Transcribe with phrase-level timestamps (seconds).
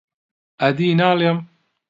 [0.59, 1.37] ئەدی ناڵێم